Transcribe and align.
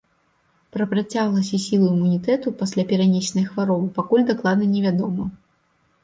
Пра 0.75 0.85
працягласць 0.91 1.49
і 1.57 1.57
сілу 1.65 1.89
імунітэту 1.95 2.53
пасля 2.61 2.85
перанесенай 2.91 3.45
хваробы 3.51 3.87
пакуль 3.99 4.25
дакладна 4.31 4.65
невядома. 4.73 5.29